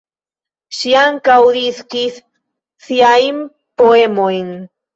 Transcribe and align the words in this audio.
Ŝi 0.77 0.93
ankaŭ 1.01 1.35
diskis 1.59 2.17
siajn 2.89 3.41
poemojn. 3.83 4.53